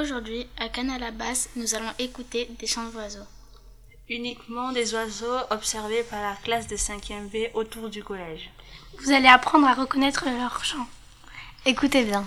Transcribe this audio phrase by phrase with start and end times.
[0.00, 3.26] Aujourd'hui, à Cannes-à-la-Basse, nous allons écouter des chants d'oiseaux.
[4.08, 8.50] Uniquement des oiseaux observés par la classe de 5e B autour du collège.
[8.98, 10.86] Vous allez apprendre à reconnaître leurs chants.
[11.66, 12.24] Écoutez bien.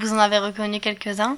[0.00, 1.36] Vous en avez reconnu quelques-uns?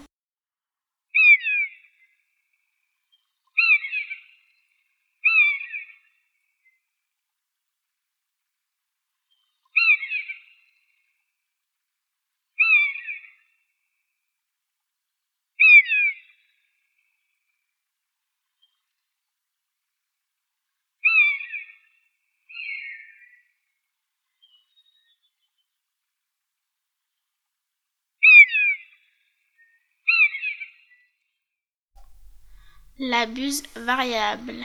[33.05, 34.65] La buse variable.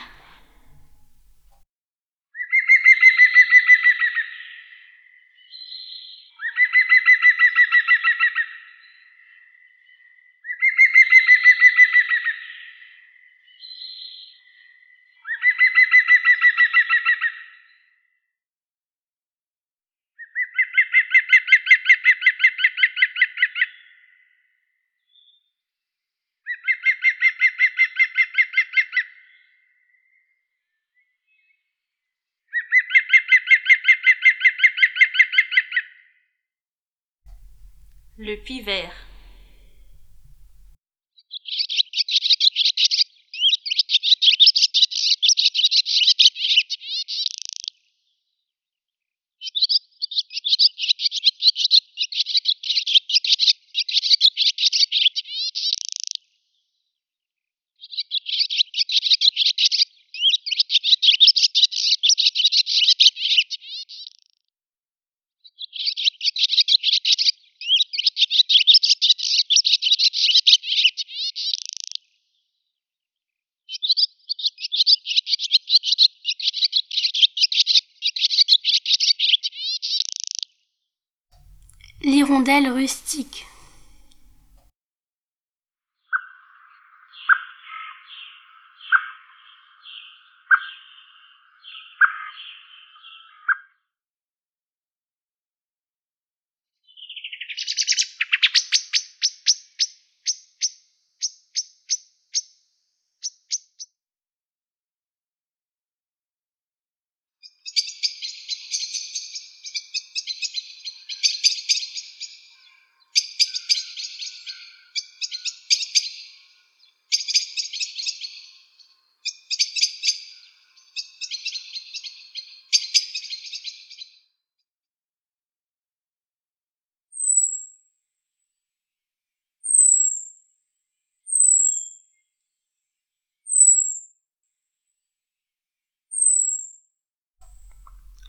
[38.19, 39.06] Le pivert.
[82.07, 83.45] L'hirondelle rustique.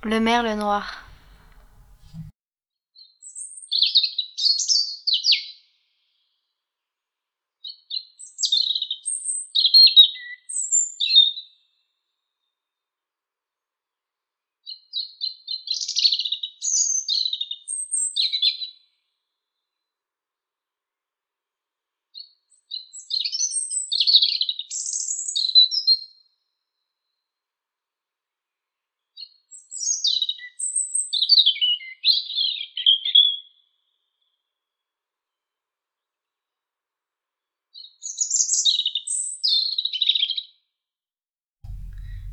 [0.08, 1.07] Le merle noir.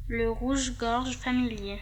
[0.08, 1.80] Le rouge-gorge familier.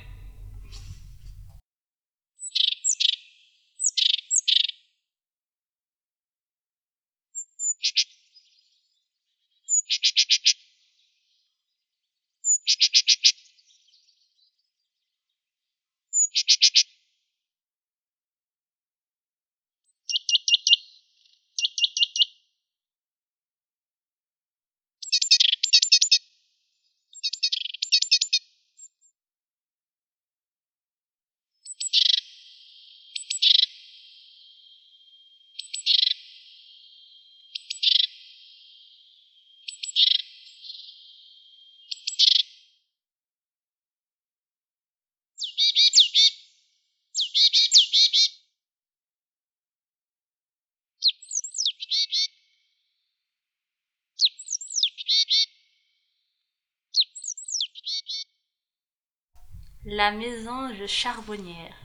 [59.86, 61.76] La mésange charbonnière.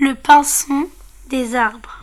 [0.00, 0.88] Le pinson
[1.28, 1.93] des arbres.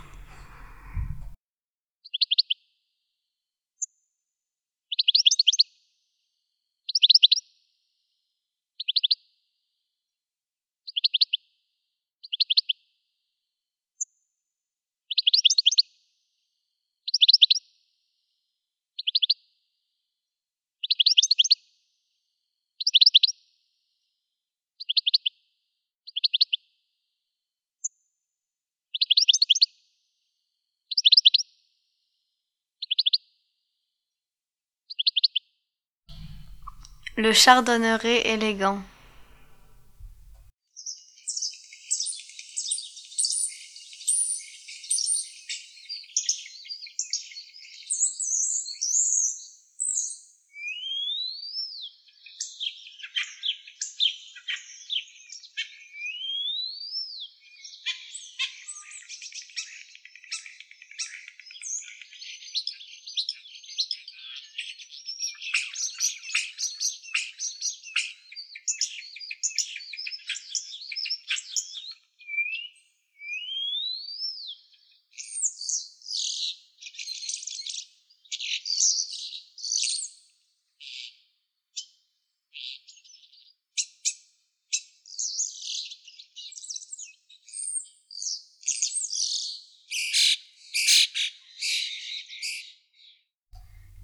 [37.22, 38.80] Le chardonneret élégant.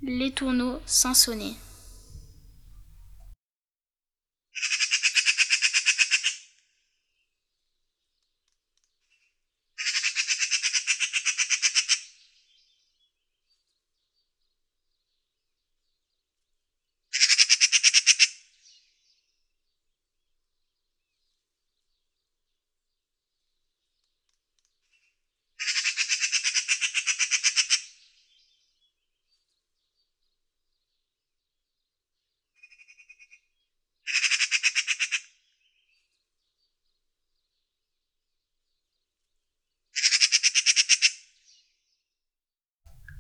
[0.10, 1.54] Les tourneaux sans sonner.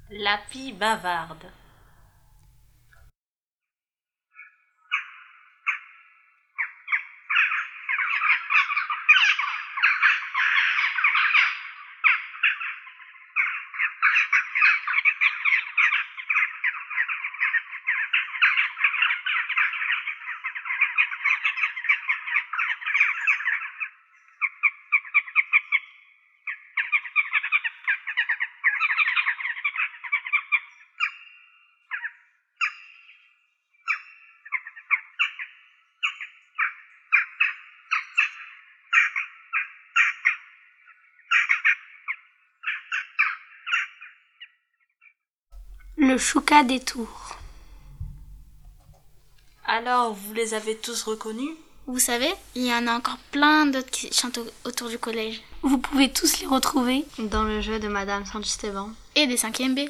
[0.09, 1.47] La fille bavarde.
[46.07, 47.35] Le chouca des tours.
[49.65, 51.51] Alors, vous les avez tous reconnus?
[51.85, 55.41] Vous savez, il y en a encore plein d'autres qui chantent au- autour du collège.
[55.63, 58.89] Vous pouvez tous les retrouver Dans le jeu de Madame Saint-Esteban.
[59.15, 59.89] Et des 5e B.